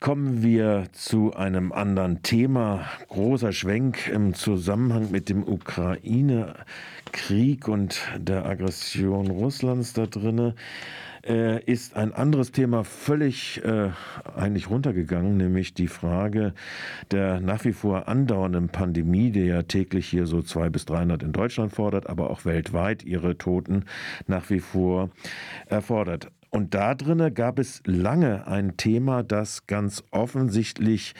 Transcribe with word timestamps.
Kommen 0.00 0.42
wir 0.44 0.84
zu 0.92 1.34
einem 1.34 1.72
anderen 1.72 2.22
Thema. 2.22 2.86
Großer 3.08 3.52
Schwenk 3.52 4.06
im 4.06 4.32
Zusammenhang 4.32 5.10
mit 5.10 5.28
dem 5.28 5.42
Ukraine-Krieg 5.42 7.66
und 7.66 8.00
der 8.16 8.46
Aggression 8.46 9.28
Russlands 9.28 9.94
da 9.94 10.06
drinne 10.06 10.54
äh, 11.26 11.60
ist 11.64 11.96
ein 11.96 12.14
anderes 12.14 12.52
Thema 12.52 12.84
völlig 12.84 13.60
äh, 13.64 13.90
eigentlich 14.36 14.70
runtergegangen, 14.70 15.36
nämlich 15.36 15.74
die 15.74 15.88
Frage 15.88 16.54
der 17.10 17.40
nach 17.40 17.64
wie 17.64 17.72
vor 17.72 18.06
andauernden 18.06 18.68
Pandemie, 18.68 19.32
die 19.32 19.46
ja 19.46 19.64
täglich 19.64 20.06
hier 20.06 20.26
so 20.26 20.42
zwei 20.42 20.70
bis 20.70 20.84
300 20.84 21.24
in 21.24 21.32
Deutschland 21.32 21.72
fordert, 21.72 22.08
aber 22.08 22.30
auch 22.30 22.44
weltweit 22.44 23.02
ihre 23.02 23.36
Toten 23.36 23.84
nach 24.28 24.48
wie 24.48 24.60
vor 24.60 25.10
erfordert. 25.66 26.30
Und 26.50 26.74
da 26.74 26.94
drinne 26.94 27.30
gab 27.30 27.58
es 27.58 27.82
lange 27.84 28.46
ein 28.46 28.76
Thema, 28.76 29.22
das 29.22 29.66
ganz 29.66 30.02
offensichtlich 30.10 31.14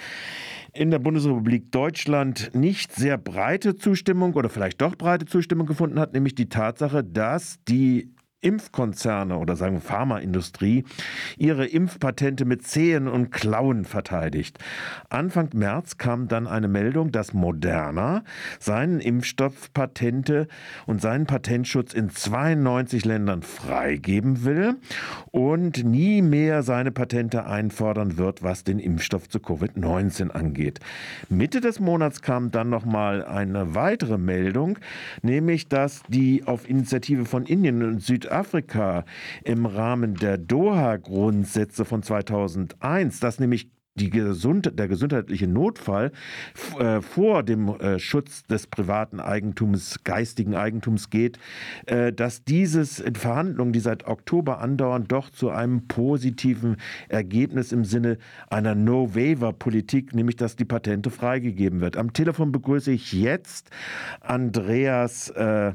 in 0.73 0.91
der 0.91 0.99
Bundesrepublik 0.99 1.71
Deutschland 1.73 2.51
nicht 2.55 2.93
sehr 2.93 3.19
breite 3.19 3.77
Zustimmung 3.77 4.35
oder 4.35 4.49
vielleicht 4.49 4.81
doch 4.81 4.95
breite 4.97 5.27
Zustimmung 5.27 5.67
gefunden 5.67 5.99
hat, 5.99 6.13
nämlich 6.13 6.35
die 6.35 6.49
Tatsache, 6.49 7.05
dass 7.05 7.59
die 7.69 8.11
Impfkonzerne 8.41 9.37
oder 9.37 9.57
sagen 9.57 9.75
wir 9.77 9.81
Pharmaindustrie 9.81 10.85
ihre 11.39 11.67
Impfpatente 11.67 12.45
mit 12.45 12.65
Zehen 12.65 13.09
und 13.09 13.31
Klauen 13.31 13.85
verteidigt. 13.85 14.59
Anfang 15.09 15.51
März 15.55 15.99
kam 15.99 16.29
dann 16.29 16.47
eine 16.47 16.69
Meldung, 16.69 17.11
dass 17.11 17.35
Moderna 17.35 18.23
seinen 18.61 19.01
Impfstoffpatente 19.01 20.47
und 20.87 21.01
seinen 21.01 21.27
Patentschutz 21.27 21.93
in 21.93 22.11
92 22.11 23.05
Ländern 23.05 23.43
freigeben 23.43 24.45
will 24.45 24.77
und 25.33 25.85
nie 25.85 26.23
mehr 26.23 26.63
seine 26.63 26.93
Patente 26.93 27.45
einfordern 27.47 28.19
wird, 28.19 28.45
was 28.45 28.63
den 28.63 28.79
Impfstoff 28.79 29.29
zu 29.29 29.39
Covid-19 29.39 30.31
angeht. 30.31 30.79
Mitte 31.29 31.61
des 31.61 31.81
Monats 31.81 32.23
kam 32.23 32.53
dann 32.53 32.71
noch 32.71 32.85
mal 32.85 33.25
eine 33.25 33.75
weitere 33.75 34.17
Meldung, 34.17 34.79
nämlich 35.23 35.69
dass 35.69 36.03
die 36.07 36.45
auf 36.47 36.69
Initiative 36.69 37.25
von 37.25 37.45
Indien 37.45 37.83
und 37.83 38.01
Süd 38.01 38.28
Südafrika 38.29 39.05
im 39.43 39.65
Rahmen 39.65 40.15
der 40.15 40.37
Doha-Grundsätze 40.37 41.87
von 41.87 42.03
2001, 42.03 43.21
dass 43.21 43.41
nämlich 43.41 43.71
Gesund 43.97 44.79
der 44.79 44.87
gesundheitliche 44.87 45.49
Notfall 45.49 46.13
äh, 46.79 47.01
vor 47.01 47.43
dem 47.43 47.69
äh, 47.69 47.99
Schutz 47.99 48.45
des 48.45 48.69
privaten 48.69 49.19
Eigentums, 49.19 50.05
geistigen 50.05 50.55
Eigentums 50.55 51.11
geht, 51.11 51.41
äh, 51.87 52.13
dass 52.13 52.45
dieses 52.45 53.01
in 53.01 53.17
Verhandlungen, 53.17 53.73
die 53.73 53.81
seit 53.81 54.07
Oktober 54.07 54.61
andauern, 54.61 55.07
doch 55.09 55.31
zu 55.31 55.51
einem 55.51 55.89
positiven 55.89 56.77
Ergebnis 57.09 57.73
im 57.73 57.85
Sinne 57.85 58.19
einer 58.49 58.77
No-Waiver-Politik, 58.77 60.15
nämlich 60.15 60.37
dass 60.37 60.55
die 60.55 60.65
Patente 60.65 61.11
freigegeben 61.11 61.81
wird. 61.81 61.97
Am 61.97 62.13
Telefon 62.13 62.53
begrüße 62.53 62.93
ich 62.93 63.13
jetzt 63.13 63.71
Andreas 64.21 65.31
äh, 65.31 65.73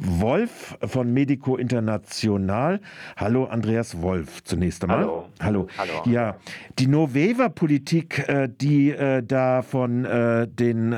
Wolf 0.00 0.78
von 0.86 1.12
Medico 1.12 1.56
International. 1.56 2.80
Hallo 3.16 3.44
Andreas 3.44 4.00
Wolf 4.00 4.42
zunächst 4.44 4.82
einmal. 4.82 5.00
Hallo. 5.00 5.28
Hallo. 5.40 5.68
Hallo. 5.76 6.02
Ja, 6.06 6.36
die 6.78 6.86
Noveva-Politik, 6.86 8.26
äh, 8.28 8.48
die 8.48 8.90
äh, 8.90 9.22
da 9.22 9.62
von 9.62 10.04
äh, 10.06 10.48
den 10.48 10.92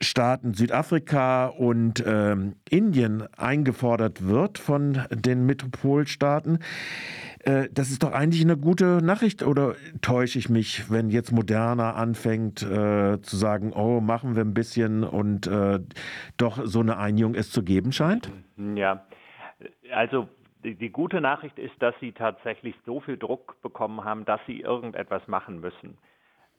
Staaten 0.00 0.54
Südafrika 0.54 1.46
und 1.46 2.04
ähm, 2.06 2.54
Indien 2.70 3.26
eingefordert 3.36 4.26
wird 4.26 4.58
von 4.58 5.04
den 5.10 5.44
Metropolstaaten, 5.44 6.60
äh, 7.40 7.68
das 7.72 7.90
ist 7.90 8.02
doch 8.02 8.12
eigentlich 8.12 8.42
eine 8.42 8.56
gute 8.56 9.02
Nachricht 9.02 9.42
oder 9.42 9.74
täusche 10.00 10.38
ich 10.38 10.48
mich, 10.48 10.90
wenn 10.90 11.10
jetzt 11.10 11.32
Moderna 11.32 11.94
anfängt 11.94 12.62
äh, 12.62 13.20
zu 13.20 13.36
sagen, 13.36 13.72
oh, 13.72 14.00
machen 14.00 14.36
wir 14.36 14.44
ein 14.44 14.54
bisschen 14.54 15.04
und 15.04 15.46
äh, 15.46 15.80
doch 16.36 16.60
so 16.64 16.80
eine 16.80 16.98
Einigung 16.98 17.34
es 17.34 17.50
zu 17.50 17.62
geben 17.62 17.92
scheint? 17.92 18.30
Ja, 18.56 19.04
also 19.92 20.28
die, 20.64 20.74
die, 20.74 20.90
gute 20.90 21.20
Nachricht 21.20 21.58
ist, 21.58 21.74
dass 21.80 21.94
sie 22.00 22.12
tatsächlich 22.12 22.74
so 22.84 23.00
viel 23.00 23.16
Druck 23.16 23.60
bekommen 23.62 24.04
haben, 24.04 24.24
dass 24.24 24.40
sie 24.46 24.60
irgendetwas 24.60 25.26
machen 25.28 25.60
müssen. 25.60 25.98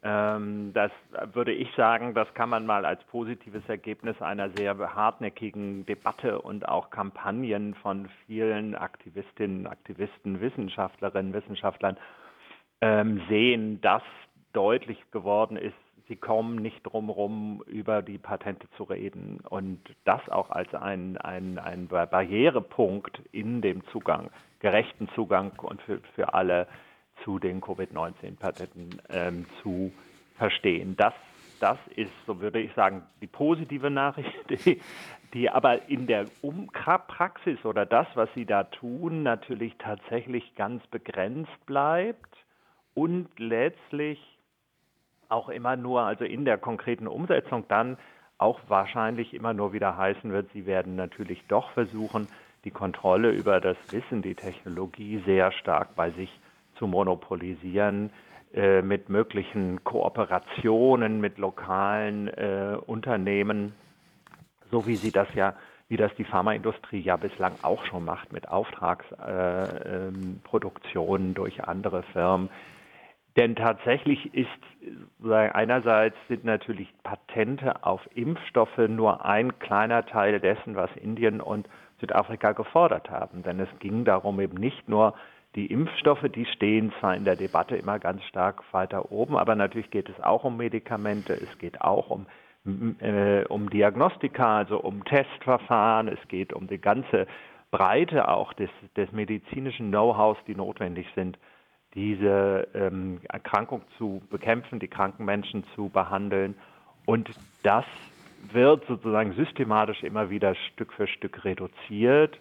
Ähm, 0.02 0.72
das 0.74 0.92
würde 1.34 1.52
ich 1.52 1.70
sagen, 1.76 2.14
das 2.14 2.34
kann 2.34 2.50
man 2.50 2.66
mal 2.66 2.86
als 2.86 3.04
positives 3.06 3.68
Ergebnis 3.68 4.22
einer 4.22 4.50
sehr 4.52 4.78
hartnäckigen 4.78 5.86
Debatte 5.86 6.42
und 6.42 6.68
auch 6.68 6.90
Kampagnen 6.90 7.76
von 7.76 8.08
vielen 8.26 8.76
Aktivistinnen, 8.76 9.68
Aktivisten, 9.68 10.40
Wissenschaftlerinnen, 10.40 11.34
Wissenschaftlern 11.34 11.98
ähm, 12.82 13.22
sehen, 13.28 13.82
dass 13.82 14.04
deutlich 14.54 15.00
geworden 15.12 15.58
ist, 15.58 15.76
sie 16.08 16.16
kommen 16.16 16.56
nicht 16.56 16.82
drumherum, 16.84 17.62
über 17.68 18.02
die 18.02 18.18
Patente 18.18 18.68
zu 18.78 18.84
reden. 18.84 19.42
Und 19.50 19.80
das 20.06 20.28
auch 20.30 20.50
als 20.50 20.74
ein, 20.74 21.18
ein, 21.18 21.60
ein 21.60 21.88
Barrierepunkt 21.88 23.22
in 23.32 23.62
dem 23.62 23.86
Zugang, 23.88 24.30
gerechten 24.60 25.10
Zugang 25.16 25.52
und 25.62 25.82
für, 25.84 26.00
für 26.16 26.34
alle 26.34 26.68
zu 27.24 27.40
den 27.40 27.62
Covid-19-Patenten 27.62 29.02
ähm, 29.10 29.46
zu 29.62 29.92
verstehen. 30.38 30.96
Das, 30.98 31.14
das 31.60 31.78
ist, 31.96 32.12
so 32.26 32.40
würde 32.42 32.60
ich 32.60 32.74
sagen, 32.74 33.04
die 33.22 33.28
positive 33.28 33.90
Nachricht, 33.92 34.34
die, 34.50 34.82
die 35.34 35.50
aber 35.50 35.90
in 35.90 36.08
der 36.08 36.26
Praxis 37.08 37.64
oder 37.66 37.86
das, 37.86 38.08
was 38.16 38.30
Sie 38.36 38.46
da 38.46 38.64
tun, 38.64 39.24
natürlich 39.24 39.76
tatsächlich 39.78 40.56
ganz 40.56 40.86
begrenzt 40.88 41.66
bleibt 41.66 42.36
und 42.94 43.28
letztlich 43.38 44.20
auch 45.28 45.50
immer 45.50 45.76
nur, 45.76 46.02
also 46.02 46.26
in 46.26 46.46
der 46.46 46.58
konkreten 46.58 47.08
Umsetzung 47.08 47.66
dann 47.68 47.98
auch 48.40 48.60
wahrscheinlich 48.68 49.34
immer 49.34 49.54
nur 49.54 49.74
wieder 49.74 49.98
heißen 49.98 50.32
wird, 50.32 50.52
Sie 50.54 50.66
werden 50.66 50.96
natürlich 50.96 51.44
doch 51.48 51.72
versuchen, 51.72 52.28
die 52.64 52.72
Kontrolle 52.72 53.32
über 53.32 53.62
das 53.62 53.78
Wissen, 53.92 54.22
die 54.22 54.36
Technologie 54.36 55.22
sehr 55.26 55.52
stark 55.52 55.96
bei 55.96 56.12
sich 56.12 56.30
zu 56.30 56.49
zu 56.80 56.88
monopolisieren 56.88 58.10
äh, 58.54 58.82
mit 58.82 59.10
möglichen 59.10 59.84
Kooperationen 59.84 61.22
mit 61.22 61.38
lokalen 61.38 62.30
äh, 62.30 62.78
Unternehmen, 62.88 63.74
so 64.72 64.88
wie 64.88 64.96
sie 64.96 65.12
das 65.12 65.32
ja, 65.36 65.54
wie 65.88 65.98
das 65.98 66.12
die 66.16 66.24
Pharmaindustrie 66.24 67.00
ja 67.00 67.16
bislang 67.16 67.54
auch 67.62 67.86
schon 67.86 68.06
macht 68.06 68.34
mit 68.34 68.50
Auftragsproduktionen 68.50 71.26
äh, 71.26 71.28
ähm, 71.30 71.36
durch 71.36 71.64
andere 71.64 72.02
Firmen. 72.12 72.50
Denn 73.38 73.56
tatsächlich 73.56 74.34
ist 74.34 74.50
einerseits 75.24 76.16
sind 76.28 76.44
natürlich 76.44 76.92
Patente 77.04 77.86
auf 77.86 78.02
Impfstoffe 78.16 78.80
nur 78.88 79.24
ein 79.24 79.60
kleiner 79.60 80.08
Teil 80.08 80.40
dessen, 80.40 80.76
was 80.76 80.90
Indien 80.96 81.40
und 81.40 81.70
Südafrika 82.00 82.54
gefordert 82.54 83.12
haben. 83.12 83.44
Denn 83.44 83.60
es 83.60 83.70
ging 83.78 84.04
darum, 84.04 84.40
eben 84.40 84.58
nicht 84.58 84.90
nur 84.90 85.14
die 85.56 85.68
Impfstoffe, 85.68 86.26
die 86.34 86.46
stehen 86.46 86.94
zwar 87.00 87.16
in 87.16 87.26
der 87.26 87.36
Debatte 87.36 87.76
immer 87.76 88.00
ganz 88.00 88.24
stark 88.24 88.64
weiter 88.72 89.12
oben, 89.12 89.36
aber 89.36 89.56
natürlich 89.56 89.90
geht 89.90 90.10
es 90.10 90.20
auch 90.22 90.44
um 90.44 90.58
Medikamente, 90.58 91.34
es 91.34 91.58
geht 91.58 91.82
auch 91.82 92.10
um, 92.10 92.28
äh, 93.00 93.44
um 93.46 93.70
Diagnostika, 93.70 94.60
also 94.60 94.80
um 94.80 95.04
Testverfahren, 95.06 96.08
es 96.08 96.20
geht 96.28 96.54
um 96.54 96.68
die 96.68 96.80
ganze 96.80 97.26
Breite 97.72 98.28
auch 98.28 98.54
des, 98.54 98.70
des 98.96 99.12
medizinischen 99.12 99.90
Know-hows, 99.90 100.38
die 100.48 100.56
notwendig 100.56 101.08
sind, 101.16 101.38
diese 101.96 102.68
ähm, 102.76 103.20
Erkrankung 103.30 103.82
zu 103.98 104.22
bekämpfen, 104.30 104.80
die 104.80 104.88
kranken 104.88 105.26
Menschen 105.26 105.64
zu 105.76 105.90
behandeln. 105.90 106.56
Und 107.06 107.30
das 107.64 107.86
wird 108.52 108.86
sozusagen 108.86 109.34
systematisch 109.34 110.04
immer 110.04 110.30
wieder 110.30 110.56
Stück 110.56 110.94
für 110.94 111.08
Stück 111.08 111.44
reduziert. 111.44 112.40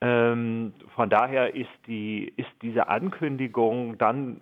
Ähm, 0.00 0.74
von 0.94 1.08
daher 1.08 1.54
ist, 1.54 1.70
die, 1.86 2.32
ist 2.36 2.50
diese 2.62 2.88
Ankündigung 2.88 3.98
dann 3.98 4.40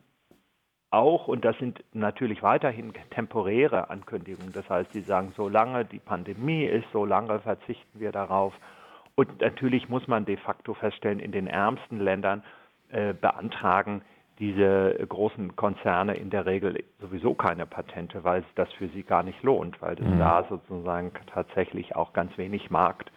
auch, 0.91 1.27
und 1.27 1.45
das 1.45 1.57
sind 1.59 1.83
natürlich 1.93 2.43
weiterhin 2.43 2.93
temporäre 3.11 3.89
Ankündigungen, 3.89 4.53
das 4.53 4.69
heißt, 4.69 4.93
sie 4.93 5.01
sagen, 5.01 5.33
solange 5.37 5.85
die 5.85 5.99
Pandemie 5.99 6.65
ist, 6.65 6.87
solange 6.93 7.41
verzichten 7.41 7.99
wir 7.99 8.13
darauf. 8.13 8.53
Und 9.15 9.41
natürlich 9.41 9.89
muss 9.89 10.07
man 10.07 10.25
de 10.25 10.37
facto 10.37 10.75
feststellen, 10.75 11.19
in 11.19 11.33
den 11.33 11.47
ärmsten 11.47 11.99
Ländern 11.99 12.43
äh, 12.91 13.15
beantragen 13.15 14.03
diese 14.39 14.95
großen 15.09 15.57
Konzerne 15.57 16.15
in 16.15 16.31
der 16.31 16.47
Regel 16.47 16.83
sowieso 17.01 17.35
keine 17.35 17.67
Patente, 17.67 18.25
weil 18.25 18.41
es 18.41 18.55
das 18.55 18.73
für 18.73 18.89
sie 18.89 19.03
gar 19.03 19.23
nicht 19.23 19.43
lohnt, 19.43 19.81
weil 19.81 19.95
es 19.95 20.07
mhm. 20.07 20.19
da 20.19 20.45
sozusagen 20.49 21.13
tatsächlich 21.33 21.95
auch 21.97 22.13
ganz 22.13 22.37
wenig 22.37 22.71
Markt 22.71 23.11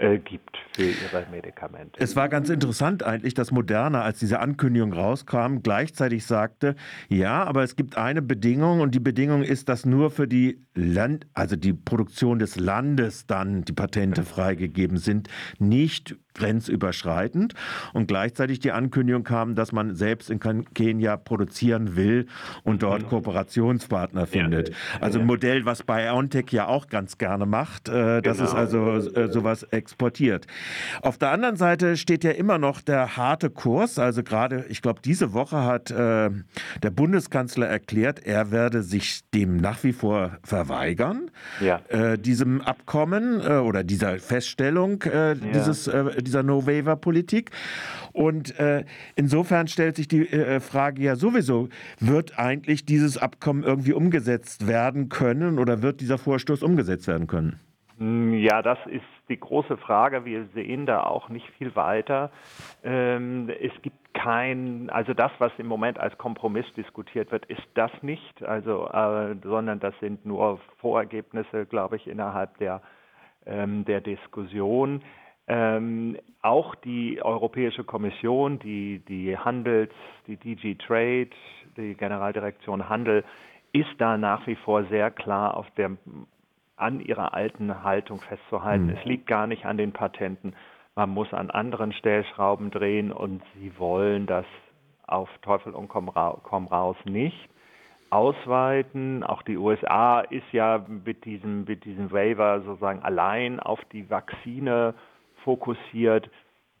äh, 0.00 0.18
gibt 0.18 0.56
für 0.72 0.84
ihre 0.84 1.26
Medikamente. 1.30 2.00
Es 2.00 2.16
war 2.16 2.28
ganz 2.28 2.48
interessant 2.48 3.02
eigentlich, 3.02 3.34
dass 3.34 3.50
Moderna, 3.50 4.02
als 4.02 4.18
diese 4.18 4.40
Ankündigung 4.40 4.92
rauskam, 4.92 5.58
gleichzeitig 5.62 6.24
sagte, 6.24 6.74
ja, 7.08 7.44
aber 7.44 7.62
es 7.62 7.76
gibt 7.76 7.96
eine 7.98 8.22
Bedingung 8.22 8.80
und 8.80 8.94
die 8.94 9.00
Bedingung 9.00 9.42
ist, 9.42 9.68
dass 9.68 9.84
nur 9.84 10.10
für 10.10 10.26
die 10.26 10.64
Land, 10.74 11.26
also 11.34 11.56
die 11.56 11.74
Produktion 11.74 12.38
des 12.38 12.56
Landes 12.56 13.26
dann 13.26 13.62
die 13.62 13.72
Patente 13.72 14.22
freigegeben 14.22 14.96
sind, 14.96 15.28
nicht 15.58 16.16
grenzüberschreitend. 16.34 17.54
Und 17.92 18.06
gleichzeitig 18.06 18.60
die 18.60 18.72
Ankündigung 18.72 19.24
kam, 19.24 19.54
dass 19.54 19.72
man 19.72 19.94
selbst 19.94 20.30
in 20.30 20.40
Kenia 20.74 21.16
produzieren 21.16 21.96
will 21.96 22.26
und 22.62 22.82
dort 22.82 23.02
mhm. 23.02 23.08
Kooperationspartner 23.08 24.26
findet. 24.26 24.72
Also 25.00 25.20
ein 25.20 25.26
Modell, 25.26 25.64
was 25.64 25.82
BioNTech 25.82 26.50
ja 26.50 26.66
auch 26.66 26.86
ganz 26.86 27.18
gerne 27.18 27.46
macht, 27.46 27.88
äh, 27.88 28.22
das 28.22 28.38
ist 28.38 28.50
genau. 28.50 28.60
also 28.60 29.10
äh, 29.10 29.28
sowas 29.30 29.66
exportiert. 29.90 30.46
Auf 31.02 31.18
der 31.18 31.30
anderen 31.30 31.56
Seite 31.56 31.96
steht 31.96 32.22
ja 32.22 32.30
immer 32.30 32.58
noch 32.58 32.80
der 32.80 33.16
harte 33.16 33.50
Kurs. 33.50 33.98
Also 33.98 34.22
gerade, 34.22 34.64
ich 34.68 34.82
glaube, 34.82 35.00
diese 35.04 35.32
Woche 35.32 35.64
hat 35.64 35.90
äh, 35.90 36.30
der 36.82 36.90
Bundeskanzler 36.90 37.66
erklärt, 37.66 38.24
er 38.24 38.52
werde 38.52 38.82
sich 38.82 39.22
dem 39.34 39.56
nach 39.56 39.82
wie 39.82 39.92
vor 39.92 40.38
verweigern, 40.44 41.30
ja. 41.60 41.80
äh, 41.88 42.18
diesem 42.18 42.60
Abkommen 42.60 43.40
äh, 43.40 43.58
oder 43.58 43.82
dieser 43.82 44.18
Feststellung 44.18 45.02
äh, 45.02 45.30
ja. 45.30 45.34
dieses, 45.34 45.88
äh, 45.88 46.22
dieser 46.22 46.42
No-Waiver-Politik. 46.42 47.50
Und 48.12 48.54
insofern 49.14 49.68
stellt 49.68 49.94
sich 49.94 50.08
die 50.08 50.26
Frage 50.58 51.00
ja 51.00 51.14
sowieso, 51.14 51.68
wird 52.00 52.38
eigentlich 52.40 52.84
dieses 52.84 53.16
Abkommen 53.16 53.62
irgendwie 53.62 53.92
umgesetzt 53.92 54.66
werden 54.66 55.08
können 55.08 55.60
oder 55.60 55.80
wird 55.82 56.00
dieser 56.00 56.18
Vorstoß 56.18 56.64
umgesetzt 56.64 57.06
werden 57.06 57.28
können? 57.28 57.60
Hm, 58.00 58.32
ja, 58.32 58.62
das 58.62 58.78
ist 58.86 59.04
die 59.28 59.38
große 59.38 59.76
Frage. 59.76 60.24
Wir 60.24 60.46
sehen 60.54 60.86
da 60.86 61.02
auch 61.02 61.28
nicht 61.28 61.46
viel 61.58 61.76
weiter. 61.76 62.30
Ähm, 62.82 63.50
es 63.60 63.72
gibt 63.82 64.14
kein, 64.14 64.88
also 64.88 65.12
das, 65.12 65.30
was 65.38 65.52
im 65.58 65.66
Moment 65.66 66.00
als 66.00 66.16
Kompromiss 66.16 66.64
diskutiert 66.76 67.30
wird, 67.30 67.44
ist 67.46 67.62
das 67.74 67.90
nicht, 68.00 68.42
also, 68.42 68.88
äh, 68.88 69.36
sondern 69.42 69.80
das 69.80 69.94
sind 70.00 70.24
nur 70.24 70.58
Vorergebnisse, 70.78 71.66
glaube 71.66 71.96
ich, 71.96 72.06
innerhalb 72.06 72.56
der, 72.56 72.80
ähm, 73.44 73.84
der 73.84 74.00
Diskussion. 74.00 75.02
Ähm, 75.46 76.16
auch 76.40 76.74
die 76.76 77.20
Europäische 77.22 77.84
Kommission, 77.84 78.58
die, 78.60 79.00
die 79.00 79.36
Handels, 79.36 79.92
die 80.26 80.38
DG 80.38 80.76
Trade, 80.76 81.30
die 81.76 81.94
Generaldirektion 81.94 82.88
Handel, 82.88 83.24
ist 83.72 83.90
da 83.98 84.16
nach 84.16 84.46
wie 84.46 84.56
vor 84.56 84.84
sehr 84.84 85.10
klar 85.10 85.56
auf 85.56 85.70
der 85.72 85.98
an 86.80 87.00
ihrer 87.00 87.34
alten 87.34 87.82
Haltung 87.82 88.20
festzuhalten. 88.20 88.86
Mhm. 88.86 88.96
Es 88.98 89.04
liegt 89.04 89.26
gar 89.26 89.46
nicht 89.46 89.66
an 89.66 89.76
den 89.76 89.92
Patenten. 89.92 90.54
Man 90.94 91.10
muss 91.10 91.32
an 91.32 91.50
anderen 91.50 91.92
Stellschrauben 91.92 92.70
drehen 92.70 93.12
und 93.12 93.42
sie 93.54 93.78
wollen 93.78 94.26
das 94.26 94.46
auf 95.06 95.28
Teufel 95.42 95.74
und 95.74 95.88
komm, 95.88 96.08
raus 96.08 96.96
nicht 97.04 97.48
ausweiten. 98.10 99.22
Auch 99.24 99.42
die 99.42 99.56
USA 99.56 100.20
ist 100.20 100.52
ja 100.52 100.84
mit 100.86 101.24
diesem, 101.24 101.64
mit 101.64 101.84
diesem 101.84 102.10
Waiver 102.12 102.60
sozusagen 102.62 103.02
allein 103.02 103.60
auf 103.60 103.80
die 103.92 104.10
Vakzine 104.10 104.94
fokussiert, 105.44 106.28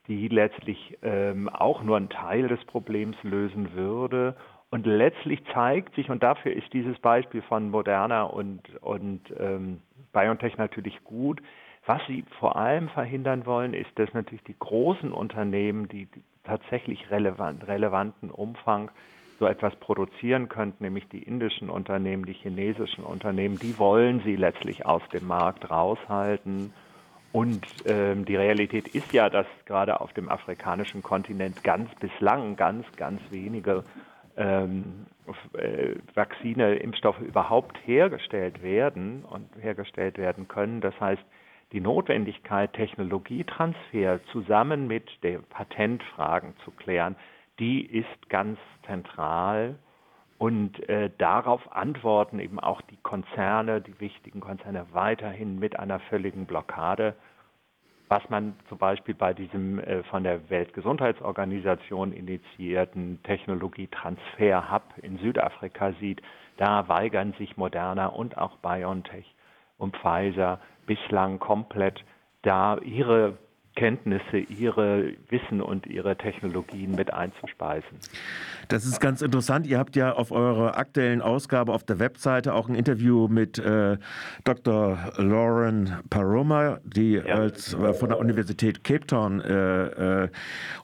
die 0.08 0.28
letztlich 0.28 0.98
ähm, 1.02 1.48
auch 1.48 1.82
nur 1.82 1.96
einen 1.96 2.08
Teil 2.08 2.48
des 2.48 2.62
Problems 2.64 3.16
lösen 3.22 3.74
würde. 3.74 4.36
Und 4.70 4.86
letztlich 4.86 5.42
zeigt 5.52 5.94
sich, 5.94 6.10
und 6.10 6.22
dafür 6.22 6.52
ist 6.52 6.72
dieses 6.72 6.98
Beispiel 6.98 7.42
von 7.42 7.70
Moderna 7.70 8.24
und, 8.24 8.60
und 8.82 9.20
ähm, 9.38 9.80
BioNTech 10.12 10.56
natürlich 10.58 11.02
gut. 11.04 11.40
Was 11.86 12.00
sie 12.06 12.24
vor 12.38 12.56
allem 12.56 12.88
verhindern 12.88 13.46
wollen, 13.46 13.74
ist, 13.74 13.90
dass 13.96 14.12
natürlich 14.12 14.44
die 14.44 14.58
großen 14.58 15.12
Unternehmen, 15.12 15.88
die 15.88 16.08
tatsächlich 16.44 17.10
relevant, 17.10 17.66
relevanten 17.66 18.30
Umfang 18.30 18.90
so 19.38 19.46
etwas 19.46 19.74
produzieren 19.76 20.48
könnten, 20.48 20.84
nämlich 20.84 21.08
die 21.08 21.22
indischen 21.22 21.70
Unternehmen, 21.70 22.26
die 22.26 22.34
chinesischen 22.34 23.04
Unternehmen, 23.04 23.58
die 23.58 23.78
wollen 23.78 24.20
sie 24.24 24.36
letztlich 24.36 24.84
aus 24.84 25.02
dem 25.12 25.26
Markt 25.26 25.70
raushalten. 25.70 26.72
Und 27.32 27.64
ähm, 27.86 28.24
die 28.24 28.36
Realität 28.36 28.88
ist 28.88 29.12
ja, 29.12 29.30
dass 29.30 29.46
gerade 29.64 30.00
auf 30.00 30.12
dem 30.12 30.28
afrikanischen 30.28 31.02
Kontinent 31.02 31.64
ganz 31.64 31.88
bislang 31.94 32.56
ganz, 32.56 32.84
ganz 32.96 33.20
wenige 33.30 33.84
ähm, 34.40 35.06
äh, 35.52 35.94
Vakzine, 36.14 36.76
Impfstoffe 36.76 37.20
überhaupt 37.20 37.76
hergestellt 37.86 38.62
werden 38.62 39.24
und 39.24 39.48
hergestellt 39.60 40.18
werden 40.18 40.48
können. 40.48 40.80
Das 40.80 40.98
heißt, 40.98 41.22
die 41.72 41.80
Notwendigkeit, 41.80 42.72
Technologietransfer 42.72 44.20
zusammen 44.32 44.88
mit 44.88 45.08
den 45.22 45.44
Patentfragen 45.44 46.54
zu 46.64 46.70
klären, 46.72 47.16
die 47.58 47.84
ist 47.84 48.28
ganz 48.28 48.58
zentral. 48.86 49.76
Und 50.38 50.88
äh, 50.88 51.10
darauf 51.18 51.60
antworten 51.70 52.40
eben 52.40 52.58
auch 52.58 52.80
die 52.80 52.96
Konzerne, 53.02 53.82
die 53.82 54.00
wichtigen 54.00 54.40
Konzerne 54.40 54.86
weiterhin 54.92 55.58
mit 55.58 55.78
einer 55.78 56.00
völligen 56.00 56.46
Blockade 56.46 57.14
was 58.10 58.28
man 58.28 58.54
zum 58.68 58.76
Beispiel 58.76 59.14
bei 59.14 59.32
diesem 59.32 59.78
äh, 59.78 60.02
von 60.02 60.24
der 60.24 60.50
Weltgesundheitsorganisation 60.50 62.12
initiierten 62.12 63.22
Technologietransfer-Hub 63.22 64.82
in 65.00 65.16
Südafrika 65.18 65.92
sieht, 66.00 66.20
da 66.56 66.88
weigern 66.88 67.32
sich 67.38 67.56
Moderna 67.56 68.06
und 68.06 68.36
auch 68.36 68.56
BioNTech 68.58 69.32
und 69.78 69.96
Pfizer 69.96 70.58
bislang 70.86 71.38
komplett 71.38 72.04
da 72.42 72.78
ihre 72.78 73.38
Kenntnisse, 73.76 74.38
ihre 74.38 75.12
Wissen 75.28 75.60
und 75.60 75.86
ihre 75.86 76.16
Technologien 76.16 76.94
mit 76.94 77.12
einzuspeisen. 77.12 77.98
Das 78.68 78.84
ist 78.84 79.00
ganz 79.00 79.22
interessant. 79.22 79.66
Ihr 79.66 79.78
habt 79.78 79.96
ja 79.96 80.12
auf 80.12 80.32
eurer 80.32 80.76
aktuellen 80.76 81.22
Ausgabe 81.22 81.72
auf 81.72 81.84
der 81.84 81.98
Webseite 81.98 82.54
auch 82.54 82.68
ein 82.68 82.74
Interview 82.74 83.28
mit 83.28 83.58
äh, 83.58 83.96
Dr. 84.44 85.12
Lauren 85.16 85.98
Paroma, 86.10 86.78
die 86.84 87.14
ja. 87.14 87.34
als 87.34 87.74
äh, 87.74 87.94
von 87.94 88.10
der 88.10 88.18
Universität 88.18 88.84
Cape 88.84 89.06
Town 89.06 89.40
äh, 89.40 90.24
äh 90.24 90.28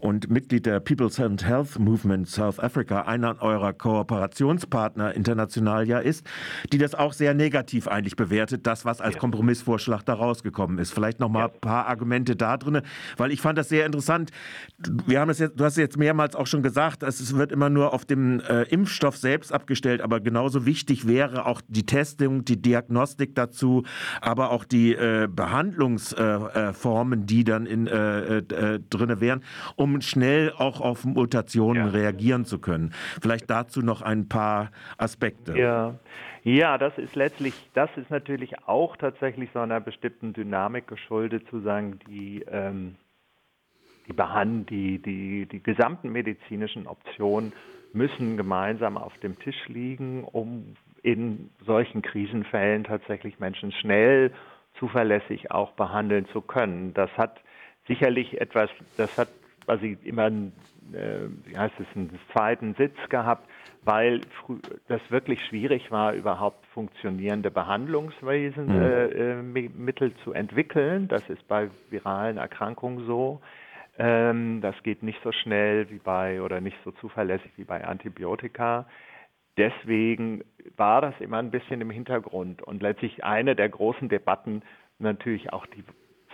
und 0.00 0.30
Mitglied 0.30 0.66
der 0.66 0.80
People's 0.80 1.20
and 1.20 1.46
Health 1.46 1.78
Movement 1.78 2.28
South 2.28 2.58
Africa, 2.60 3.02
einer 3.02 3.40
eurer 3.42 3.72
Kooperationspartner 3.72 5.14
international 5.14 5.86
ja 5.86 5.98
ist, 5.98 6.26
die 6.72 6.78
das 6.78 6.94
auch 6.94 7.12
sehr 7.12 7.34
negativ 7.34 7.88
eigentlich 7.88 8.16
bewertet, 8.16 8.66
das 8.66 8.84
was 8.84 9.00
als 9.00 9.14
ja. 9.14 9.20
Kompromissvorschlag 9.20 10.02
da 10.04 10.14
rausgekommen 10.14 10.78
ist. 10.78 10.92
Vielleicht 10.92 11.20
noch 11.20 11.28
mal 11.28 11.40
ja. 11.40 11.46
ein 11.46 11.60
paar 11.60 11.86
Argumente 11.86 12.36
da 12.36 12.56
drin, 12.56 12.82
weil 13.16 13.32
ich 13.32 13.40
fand 13.40 13.58
das 13.58 13.68
sehr 13.68 13.86
interessant. 13.86 14.30
Wir 15.06 15.20
haben 15.20 15.28
das 15.28 15.38
jetzt, 15.38 15.58
du 15.58 15.64
hast 15.64 15.74
es 15.74 15.78
jetzt 15.78 15.96
mehrmals 15.96 16.34
auch 16.34 16.46
schon 16.46 16.62
gesagt, 16.62 17.02
es 17.02 17.36
wird 17.36 17.52
immer 17.52 17.70
nur 17.70 17.92
auf 17.92 18.04
dem 18.04 18.40
äh, 18.40 18.62
Impfstoff 18.64 19.16
selbst 19.16 19.52
abgestellt, 19.52 20.00
aber 20.00 20.20
genauso 20.20 20.66
wichtig 20.66 21.06
wäre 21.06 21.46
auch 21.46 21.60
die 21.68 21.86
Testung, 21.86 22.44
die 22.44 22.60
Diagnostik 22.60 23.34
dazu, 23.34 23.84
aber 24.20 24.50
auch 24.50 24.64
die 24.64 24.94
äh, 24.94 25.28
Behandlungsformen, 25.30 27.22
äh, 27.22 27.26
die 27.26 27.44
dann 27.44 27.66
in, 27.66 27.86
äh, 27.86 28.38
äh, 28.38 28.80
drin 28.90 29.20
wären, 29.20 29.42
um 29.76 30.00
schnell 30.00 30.52
auch 30.52 30.80
auf 30.80 31.04
Mutationen 31.04 31.86
ja. 31.86 31.90
reagieren 31.90 32.44
zu 32.44 32.58
können. 32.58 32.92
Vielleicht 33.20 33.50
dazu 33.50 33.80
noch 33.80 34.02
ein 34.02 34.28
paar 34.28 34.70
Aspekte. 34.98 35.56
Ja. 35.56 35.94
Ja, 36.46 36.78
das 36.78 36.96
ist 36.96 37.16
letztlich, 37.16 37.54
das 37.74 37.90
ist 37.96 38.08
natürlich 38.08 38.68
auch 38.68 38.96
tatsächlich 38.96 39.50
so 39.52 39.58
einer 39.58 39.80
bestimmten 39.80 40.32
Dynamik 40.32 40.86
geschuldet, 40.86 41.44
zu 41.50 41.58
sagen, 41.58 41.98
die, 42.06 42.44
ähm, 42.48 42.94
die, 44.06 44.12
Behand 44.12 44.70
die, 44.70 45.00
die, 45.00 45.46
die 45.46 45.60
gesamten 45.60 46.12
medizinischen 46.12 46.86
Optionen 46.86 47.52
müssen 47.92 48.36
gemeinsam 48.36 48.96
auf 48.96 49.12
dem 49.18 49.36
Tisch 49.40 49.66
liegen, 49.66 50.22
um 50.22 50.76
in 51.02 51.50
solchen 51.66 52.00
Krisenfällen 52.00 52.84
tatsächlich 52.84 53.40
Menschen 53.40 53.72
schnell, 53.72 54.32
zuverlässig 54.78 55.50
auch 55.50 55.72
behandeln 55.72 56.28
zu 56.28 56.42
können. 56.42 56.94
Das 56.94 57.10
hat 57.16 57.40
sicherlich 57.88 58.40
etwas, 58.40 58.70
das 58.96 59.10
hat 59.18 59.30
quasi 59.66 59.98
immer, 60.04 60.28
äh, 60.28 61.28
wie 61.44 61.56
heißt 61.56 61.74
es, 61.78 61.86
einen 61.94 62.18
zweiten 62.32 62.74
Sitz 62.74 62.96
gehabt, 63.10 63.48
weil 63.82 64.20
das 64.88 65.00
wirklich 65.10 65.44
schwierig 65.46 65.90
war, 65.90 66.14
überhaupt 66.14 66.64
funktionierende 66.66 67.50
Behandlungswesen 67.50 68.66
mhm. 68.66 68.82
äh, 68.82 69.04
äh, 69.04 69.42
Mittel 69.42 70.14
zu 70.24 70.32
entwickeln. 70.32 71.08
Das 71.08 71.28
ist 71.28 71.46
bei 71.46 71.68
viralen 71.90 72.38
Erkrankungen 72.38 73.06
so. 73.06 73.40
Ähm, 73.98 74.60
das 74.60 74.74
geht 74.82 75.02
nicht 75.02 75.20
so 75.22 75.32
schnell 75.32 75.90
wie 75.90 75.98
bei 75.98 76.42
oder 76.42 76.60
nicht 76.60 76.76
so 76.84 76.92
zuverlässig 76.92 77.50
wie 77.56 77.64
bei 77.64 77.84
Antibiotika. 77.84 78.86
Deswegen 79.56 80.44
war 80.76 81.00
das 81.00 81.14
immer 81.20 81.38
ein 81.38 81.50
bisschen 81.50 81.80
im 81.80 81.90
Hintergrund. 81.90 82.62
Und 82.62 82.82
letztlich 82.82 83.24
eine 83.24 83.56
der 83.56 83.68
großen 83.68 84.08
Debatten 84.08 84.62
natürlich 84.98 85.52
auch 85.52 85.66
die 85.66 85.84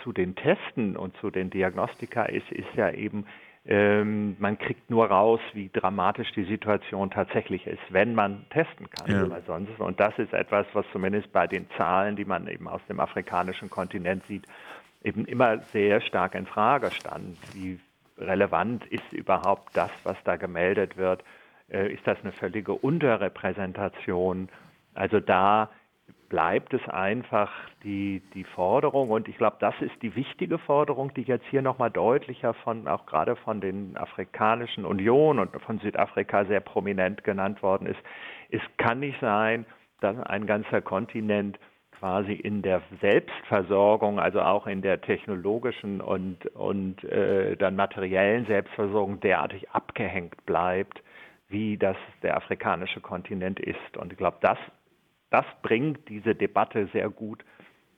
zu 0.03 0.13
den 0.13 0.35
Testen 0.35 0.97
und 0.97 1.17
zu 1.19 1.31
den 1.31 1.51
Diagnostika 1.51 2.25
ist, 2.25 2.51
ist 2.51 2.69
ja 2.77 2.91
eben, 2.91 3.27
ähm, 3.65 4.37
man 4.39 4.59
kriegt 4.59 4.91
nur 4.91 5.07
raus, 5.07 5.41
wie 5.53 5.71
dramatisch 5.73 6.33
die 6.33 6.45
Situation 6.45 7.11
tatsächlich 7.11 7.67
ist, 7.67 7.83
wenn 7.91 8.15
man 8.15 8.45
testen 8.51 8.91
kann. 8.91 9.31
Ja. 9.31 9.41
sonst, 9.47 9.79
und 9.79 10.01
das 10.01 10.19
ist 10.19 10.33
etwas, 10.33 10.67
was 10.73 10.85
zumindest 10.93 11.33
bei 11.33 11.47
den 11.47 11.69
Zahlen, 11.77 12.17
die 12.17 12.25
man 12.25 12.49
eben 12.49 12.67
aus 12.67 12.81
dem 12.89 12.99
afrikanischen 12.99 13.71
Kontinent 13.71 14.25
sieht, 14.27 14.47
eben 15.05 15.25
immer 15.27 15.59
sehr 15.73 16.01
stark 16.01 16.35
in 16.35 16.47
Frage 16.47 16.91
stand. 16.91 17.37
Wie 17.55 17.79
relevant 18.19 18.85
ist 18.87 19.13
überhaupt 19.13 19.77
das, 19.77 19.91
was 20.05 20.17
da 20.25 20.37
gemeldet 20.37 20.97
wird? 20.97 21.23
Äh, 21.71 21.93
ist 21.93 22.07
das 22.07 22.19
eine 22.23 22.33
völlige 22.33 22.73
Unterrepräsentation? 22.73 24.49
Also 24.95 25.21
da 25.21 25.71
bleibt 26.33 26.73
es 26.73 26.81
einfach 26.89 27.53
die, 27.85 28.23
die 28.33 28.45
Forderung 28.45 29.11
und 29.11 29.29
ich 29.29 29.37
glaube, 29.37 29.59
das 29.61 29.75
ist 29.81 29.93
die 30.01 30.17
wichtige 30.17 30.57
Forderung, 30.57 31.13
die 31.13 31.25
jetzt 31.25 31.45
hier 31.51 31.61
nochmal 31.61 31.91
deutlicher 31.91 32.55
von, 32.55 32.89
auch 32.89 33.05
gerade 33.05 33.37
von 33.37 33.61
den 33.61 33.99
Afrikanischen 33.99 34.87
Union 34.87 35.39
und 35.39 35.51
von 35.61 35.79
Südafrika 35.81 36.47
sehr 36.47 36.61
prominent 36.61 37.23
genannt 37.23 37.63
worden 37.63 37.87
ist. 37.87 38.01
Es 38.49 38.63
kann 38.79 39.01
nicht 39.01 39.21
sein, 39.21 39.67
dass 40.01 40.19
ein 40.21 40.47
ganzer 40.47 40.81
Kontinent 40.81 41.59
quasi 41.99 42.33
in 42.33 42.63
der 42.63 42.81
Selbstversorgung, 43.03 44.19
also 44.19 44.41
auch 44.41 44.67
in 44.67 44.81
der 44.81 45.03
technologischen 45.03 46.01
und, 46.01 46.47
und 46.57 47.05
äh, 47.05 47.59
dann 47.59 47.77
materiellen 47.77 48.47
Selbstversorgung 48.47 49.21
derartig 49.21 49.69
abgehängt 49.69 50.47
bleibt, 50.47 51.03
wie 51.51 51.77
das 51.77 51.99
der 52.23 52.39
afrikanische 52.39 53.03
Kontinent 53.03 53.61
ist. 53.61 53.99
Und 53.99 54.13
ich 54.13 54.19
glaube, 54.19 54.39
das 54.41 54.57
das 55.33 55.47
bringt 55.63 56.09
diese 56.09 56.35
Debatte 56.35 56.89
sehr 56.93 57.09
gut 57.09 57.45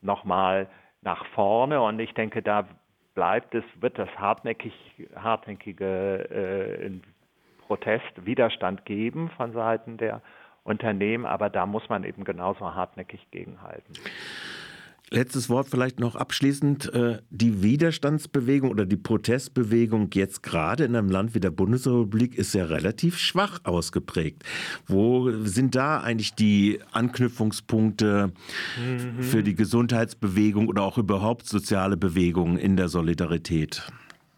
nochmal 0.03 0.69
nach 1.03 1.25
vorne. 1.35 1.83
Und 1.83 1.99
ich 1.99 2.15
denke, 2.15 2.43
da 2.43 2.67
bleibt 3.15 3.55
es, 3.55 3.65
wird 3.81 3.99
das 3.99 4.09
hartnäckig, 4.17 4.73
hartnäckige 5.17 6.31
äh, 6.31 6.91
Protest, 7.67 8.27
Widerstand 8.27 8.85
geben 8.85 9.31
von 9.37 9.53
Seiten 9.53 9.97
der 9.97 10.21
Unternehmen, 10.65 11.27
aber 11.27 11.51
da 11.51 11.67
muss 11.67 11.89
man 11.89 12.05
eben 12.05 12.25
genauso 12.25 12.75
hartnäckig 12.75 13.31
gegenhalten. 13.31 13.95
Letztes 15.15 15.49
Wort 15.49 15.69
vielleicht 15.69 16.01
noch 16.01 16.17
abschließend. 16.17 16.93
Äh, 16.93 17.19
die 17.31 17.63
Widerstandsbewegung 17.63 18.71
oder 18.73 18.85
die 18.85 18.97
Protestbewegung 18.97 20.11
jetzt 20.13 20.43
gerade 20.43 20.83
in 20.83 20.97
einem 20.97 21.09
Land 21.09 21.37
wie 21.37 21.41
der 21.41 21.53
Bundesrepublik 21.53 22.37
ist 22.37 22.53
ja 22.53 22.65
relativ 22.65 23.17
schwach 23.17 23.61
ausgeprägt. 23.63 24.43
Wo 24.89 25.31
sind 25.31 25.77
da 25.77 26.01
eigentlich 26.01 26.35
die 26.35 26.81
Anknüpfungspunkte 26.91 28.33
mhm. 28.77 29.23
für 29.23 29.45
die 29.45 29.55
Gesundheitsbewegung 29.55 30.67
oder 30.67 30.83
auch 30.83 30.99
überhaupt 30.99 31.47
soziale 31.47 31.97
Bewegungen 31.97 32.57
in 32.57 32.77
der 32.77 32.89
Solidarität? 32.89 33.87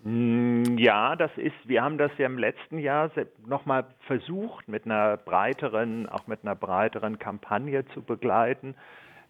Mm, 0.05 0.77
ja, 0.77 1.17
das 1.17 1.31
ist, 1.37 1.57
wir 1.65 1.81
haben 1.81 1.97
das 1.97 2.11
ja 2.19 2.27
im 2.27 2.37
letzten 2.37 2.79
Jahr 2.79 3.11
nochmal 3.47 3.87
versucht, 4.07 4.69
mit 4.69 4.85
einer 4.85 5.17
breiteren, 5.17 6.07
auch 6.07 6.27
mit 6.27 6.41
einer 6.43 6.55
breiteren 6.55 7.19
Kampagne 7.19 7.87
zu 7.95 8.03
begleiten 8.03 8.75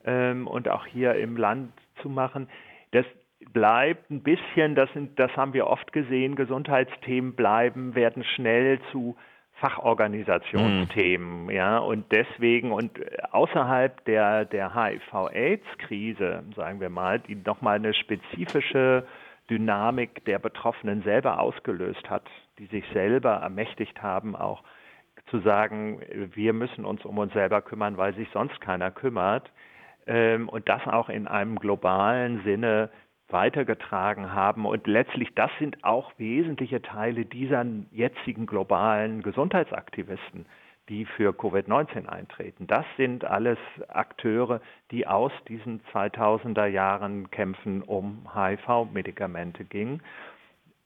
ähm, 0.06 0.46
und 0.46 0.68
auch 0.68 0.86
hier 0.86 1.14
im 1.14 1.36
Land 1.36 1.72
zu 2.00 2.08
machen. 2.08 2.48
Das 2.92 3.04
bleibt 3.52 4.10
ein 4.10 4.22
bisschen, 4.22 4.74
das, 4.74 4.90
sind, 4.92 5.18
das 5.18 5.30
haben 5.36 5.52
wir 5.52 5.66
oft 5.66 5.92
gesehen, 5.92 6.36
Gesundheitsthemen 6.36 7.34
bleiben, 7.34 7.94
werden 7.94 8.24
schnell 8.24 8.80
zu 8.92 9.16
Fachorganisationsthemen, 9.60 11.44
mhm. 11.44 11.50
ja, 11.50 11.78
und 11.78 12.12
deswegen 12.12 12.72
und 12.72 13.00
außerhalb 13.32 14.04
der, 14.04 14.44
der 14.44 14.74
HIV-Aids-Krise, 14.74 16.44
sagen 16.54 16.80
wir 16.80 16.90
mal, 16.90 17.20
die 17.20 17.36
nochmal 17.36 17.76
eine 17.76 17.94
spezifische 17.94 19.06
Dynamik 19.48 20.24
der 20.26 20.38
Betroffenen 20.38 21.02
selber 21.02 21.40
ausgelöst 21.40 22.10
hat, 22.10 22.24
die 22.58 22.66
sich 22.66 22.84
selber 22.92 23.36
ermächtigt 23.36 24.02
haben, 24.02 24.36
auch 24.36 24.62
zu 25.30 25.40
sagen, 25.40 26.00
wir 26.34 26.52
müssen 26.52 26.84
uns 26.84 27.04
um 27.04 27.16
uns 27.16 27.32
selber 27.32 27.62
kümmern, 27.62 27.96
weil 27.96 28.14
sich 28.14 28.28
sonst 28.32 28.60
keiner 28.60 28.90
kümmert, 28.90 29.50
ähm, 30.06 30.48
und 30.48 30.68
das 30.68 30.86
auch 30.86 31.08
in 31.08 31.26
einem 31.26 31.58
globalen 31.58 32.42
Sinne 32.44 32.90
weitergetragen 33.28 34.32
haben. 34.32 34.66
Und 34.66 34.86
letztlich, 34.86 35.34
das 35.34 35.50
sind 35.58 35.82
auch 35.84 36.12
wesentliche 36.18 36.82
Teile 36.82 37.24
dieser 37.24 37.64
jetzigen 37.90 38.46
globalen 38.46 39.22
Gesundheitsaktivisten, 39.22 40.46
die 40.88 41.04
für 41.04 41.32
Covid-19 41.32 42.06
eintreten. 42.06 42.68
Das 42.68 42.84
sind 42.96 43.24
alles 43.24 43.58
Akteure, 43.88 44.60
die 44.92 45.06
aus 45.06 45.32
diesen 45.48 45.80
2000er 45.92 46.66
Jahren 46.66 47.30
Kämpfen 47.30 47.82
um 47.82 48.28
HIV-Medikamente 48.32 49.64
gingen. 49.64 50.02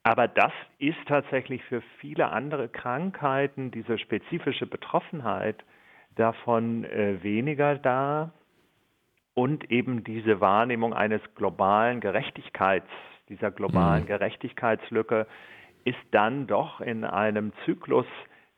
Aber 0.02 0.28
das 0.28 0.52
ist 0.78 0.98
tatsächlich 1.06 1.62
für 1.64 1.82
viele 1.98 2.30
andere 2.30 2.70
Krankheiten, 2.70 3.70
diese 3.70 3.98
spezifische 3.98 4.66
Betroffenheit 4.66 5.62
davon 6.16 6.84
äh, 6.84 7.22
weniger 7.22 7.76
da 7.76 8.32
und 9.40 9.70
eben 9.70 10.04
diese 10.04 10.42
Wahrnehmung 10.42 10.92
eines 10.92 11.22
globalen 11.34 12.00
Gerechtigkeits, 12.00 12.90
dieser 13.30 13.50
globalen 13.50 14.02
mhm. 14.02 14.08
Gerechtigkeitslücke 14.08 15.26
ist 15.84 15.98
dann 16.10 16.46
doch 16.46 16.82
in 16.82 17.04
einem 17.04 17.54
Zyklus, 17.64 18.04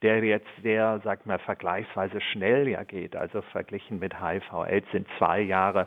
der 0.03 0.25
jetzt 0.25 0.49
sehr, 0.61 1.01
sag 1.05 1.25
mal, 1.25 1.39
vergleichsweise 1.39 2.21
schnell 2.21 2.67
ja 2.67 2.83
geht. 2.83 3.15
Also 3.15 3.43
verglichen 3.43 4.01
mit 4.01 4.21
HIV-AIDS 4.21 4.91
sind 4.91 5.07
zwei 5.19 5.41
Jahre 5.41 5.87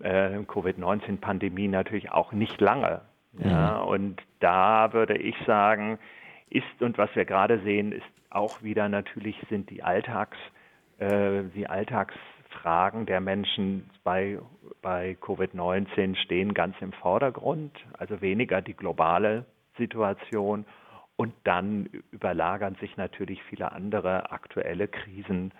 äh, 0.00 0.42
Covid-19-Pandemie 0.42 1.68
natürlich 1.68 2.10
auch 2.10 2.32
nicht 2.32 2.60
lange. 2.60 3.02
Mhm. 3.34 3.48
Ja, 3.48 3.76
und 3.76 4.20
da 4.40 4.92
würde 4.92 5.16
ich 5.16 5.36
sagen, 5.46 6.00
ist 6.50 6.82
und 6.82 6.98
was 6.98 7.14
wir 7.14 7.26
gerade 7.26 7.60
sehen, 7.60 7.92
ist 7.92 8.02
auch 8.28 8.60
wieder 8.64 8.88
natürlich 8.88 9.36
sind 9.48 9.70
die 9.70 9.84
Alltags, 9.84 10.36
äh, 10.98 11.44
die 11.54 11.68
Alltags 11.68 12.14
Fragen 12.62 13.06
der 13.06 13.20
Menschen 13.20 13.90
bei, 14.04 14.38
bei 14.82 15.16
Covid-19 15.20 16.16
stehen 16.16 16.54
ganz 16.54 16.76
im 16.80 16.92
Vordergrund, 16.92 17.72
also 17.98 18.20
weniger 18.20 18.62
die 18.62 18.76
globale 18.76 19.46
Situation. 19.76 20.64
Und 21.16 21.34
dann 21.44 21.86
überlagern 22.10 22.76
sich 22.80 22.96
natürlich 22.96 23.42
viele 23.42 23.72
andere 23.72 24.30
aktuelle 24.30 24.88
Krisen 24.88 25.52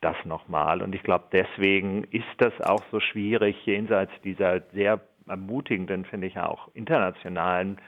das 0.00 0.16
nochmal. 0.24 0.82
Und 0.82 0.94
ich 0.94 1.02
glaube, 1.02 1.24
deswegen 1.32 2.04
ist 2.04 2.26
das 2.38 2.52
auch 2.60 2.82
so 2.90 3.00
schwierig, 3.00 3.64
jenseits 3.64 4.12
dieser 4.22 4.60
sehr 4.72 5.00
ermutigenden, 5.26 6.04
finde 6.04 6.26
ich 6.26 6.38
auch 6.38 6.68
internationalen 6.74 7.80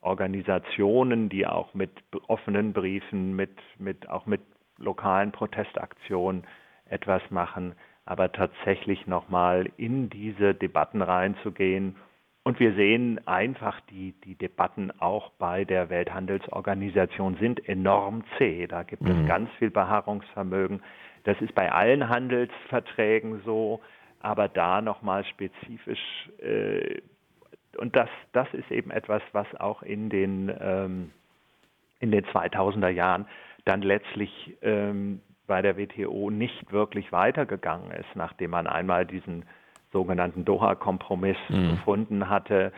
Organisationen, 0.00 1.28
die 1.28 1.46
auch 1.46 1.74
mit 1.74 1.90
offenen 2.28 2.72
Briefen, 2.72 3.34
mit, 3.36 3.56
mit, 3.78 4.08
auch 4.08 4.26
mit 4.26 4.40
lokalen 4.78 5.32
Protestaktionen 5.32 6.44
etwas 6.88 7.22
machen, 7.30 7.74
aber 8.06 8.30
tatsächlich 8.32 9.06
nochmal 9.06 9.68
in 9.76 10.08
diese 10.08 10.54
Debatten 10.54 11.02
reinzugehen. 11.02 11.96
Und 12.44 12.60
wir 12.60 12.74
sehen 12.74 13.20
einfach, 13.26 13.80
die, 13.90 14.12
die 14.24 14.36
Debatten 14.36 14.92
auch 15.00 15.32
bei 15.32 15.64
der 15.64 15.90
Welthandelsorganisation 15.90 17.36
sind 17.40 17.68
enorm 17.68 18.22
zäh. 18.38 18.68
Da 18.68 18.84
gibt 18.84 19.02
mhm. 19.02 19.22
es 19.22 19.28
ganz 19.28 19.50
viel 19.58 19.70
Beharrungsvermögen. 19.70 20.80
Das 21.24 21.40
ist 21.40 21.56
bei 21.56 21.72
allen 21.72 22.08
Handelsverträgen 22.08 23.42
so, 23.44 23.80
aber 24.20 24.46
da 24.46 24.80
nochmal 24.80 25.24
spezifisch. 25.24 26.30
Äh, 26.38 27.00
und 27.78 27.96
das, 27.96 28.08
das 28.32 28.46
ist 28.54 28.70
eben 28.70 28.92
etwas, 28.92 29.22
was 29.32 29.52
auch 29.56 29.82
in 29.82 30.08
den, 30.08 30.52
ähm, 30.60 31.10
in 31.98 32.12
den 32.12 32.24
2000er 32.26 32.88
Jahren 32.88 33.26
dann 33.64 33.82
letztlich 33.82 34.56
ähm, 34.62 35.20
bei 35.46 35.62
der 35.62 35.76
WTO 35.76 36.30
nicht 36.30 36.72
wirklich 36.72 37.12
weitergegangen 37.12 37.90
ist, 37.92 38.14
nachdem 38.14 38.50
man 38.50 38.66
einmal 38.66 39.06
diesen 39.06 39.44
sogenannten 39.92 40.44
Doha-Kompromiss 40.44 41.38
mhm. 41.48 41.70
gefunden 41.70 42.28
hatte, 42.28 42.72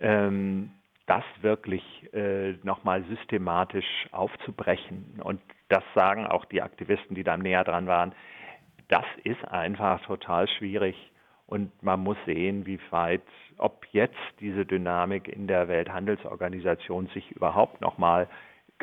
ähm, 0.00 0.70
das 1.06 1.24
wirklich 1.42 1.82
äh, 2.14 2.52
nochmal 2.62 3.04
systematisch 3.04 4.08
aufzubrechen. 4.10 5.20
Und 5.22 5.40
das 5.68 5.84
sagen 5.94 6.26
auch 6.26 6.44
die 6.46 6.62
Aktivisten, 6.62 7.14
die 7.14 7.24
da 7.24 7.36
näher 7.36 7.64
dran 7.64 7.86
waren. 7.86 8.12
Das 8.88 9.04
ist 9.22 9.46
einfach 9.46 10.00
total 10.02 10.48
schwierig. 10.48 10.96
Und 11.46 11.70
man 11.82 12.00
muss 12.00 12.16
sehen, 12.24 12.64
wie 12.64 12.80
weit, 12.90 13.22
ob 13.58 13.84
jetzt 13.92 14.16
diese 14.40 14.64
Dynamik 14.64 15.28
in 15.28 15.46
der 15.46 15.68
Welthandelsorganisation 15.68 17.08
sich 17.08 17.30
überhaupt 17.32 17.82
nochmal 17.82 18.28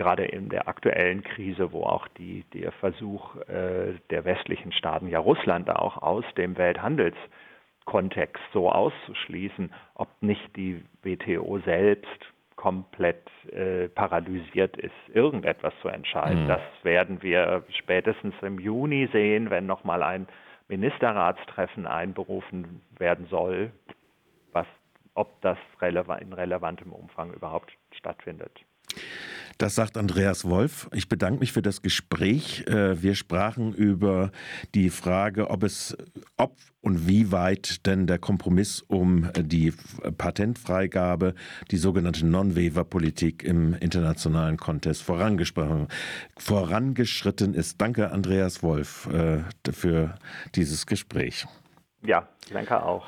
gerade 0.01 0.25
in 0.25 0.49
der 0.49 0.67
aktuellen 0.67 1.23
Krise, 1.23 1.71
wo 1.71 1.83
auch 1.83 2.07
die, 2.17 2.43
der 2.55 2.71
Versuch 2.71 3.35
äh, 3.47 3.93
der 4.09 4.25
westlichen 4.25 4.71
Staaten, 4.71 5.07
ja 5.07 5.19
Russland 5.19 5.69
auch 5.69 5.97
aus 6.01 6.25
dem 6.37 6.57
Welthandelskontext 6.57 8.41
so 8.51 8.71
auszuschließen, 8.71 9.71
ob 9.93 10.09
nicht 10.21 10.55
die 10.55 10.83
WTO 11.03 11.59
selbst 11.59 12.07
komplett 12.55 13.29
äh, 13.51 13.89
paralysiert 13.89 14.75
ist, 14.77 14.93
irgendetwas 15.13 15.73
zu 15.83 15.87
entscheiden. 15.87 16.45
Mhm. 16.45 16.47
Das 16.47 16.61
werden 16.81 17.21
wir 17.21 17.63
spätestens 17.69 18.33
im 18.41 18.59
Juni 18.59 19.07
sehen, 19.11 19.51
wenn 19.51 19.67
nochmal 19.67 20.01
ein 20.01 20.27
Ministerratstreffen 20.67 21.85
einberufen 21.85 22.81
werden 22.97 23.27
soll, 23.29 23.71
was, 24.51 24.65
ob 25.13 25.39
das 25.41 25.57
releva 25.79 26.15
in 26.15 26.33
relevantem 26.33 26.91
Umfang 26.91 27.33
überhaupt 27.33 27.71
stattfindet. 27.91 28.51
Das 29.61 29.75
sagt 29.75 29.95
Andreas 29.95 30.43
Wolf. 30.45 30.89
Ich 30.91 31.07
bedanke 31.07 31.39
mich 31.39 31.51
für 31.51 31.61
das 31.61 31.83
Gespräch. 31.83 32.65
Äh, 32.65 33.03
wir 33.03 33.13
sprachen 33.13 33.75
über 33.75 34.31
die 34.73 34.89
Frage, 34.89 35.51
ob 35.51 35.61
es, 35.61 35.95
ob 36.35 36.57
und 36.81 37.07
wie 37.07 37.31
weit 37.31 37.85
denn 37.85 38.07
der 38.07 38.17
Kompromiss 38.17 38.81
um 38.81 39.29
die 39.37 39.71
Patentfreigabe, 40.17 41.35
die 41.69 41.77
sogenannte 41.77 42.25
Non-Waiver-Politik 42.25 43.43
im 43.43 43.75
internationalen 43.75 44.57
Contest 44.57 45.03
vorangeschritten 45.03 47.53
ist. 47.53 47.79
Danke, 47.79 48.09
Andreas 48.09 48.63
Wolf, 48.63 49.07
äh, 49.13 49.43
für 49.71 50.15
dieses 50.55 50.87
Gespräch. 50.87 51.45
Ja, 52.03 52.27
danke 52.51 52.81
auch. 52.81 53.05